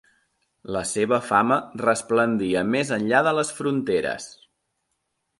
[0.75, 4.27] La seva fama resplendia més enllà de les fronteres.